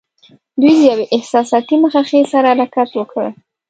دوی 0.61 0.73
د 0.77 0.81
یوې 0.91 1.05
احساساتي 1.15 1.75
مخه 1.83 2.01
ښې 2.09 2.19
سره 2.31 2.47
حرکت 2.53 2.89
وکړ. 2.95 3.25